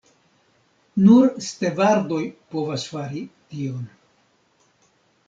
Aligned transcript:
Nur 1.07 1.27
stevardoj 1.47 2.21
povas 2.55 2.87
fari 2.95 3.21
tion. 3.53 3.85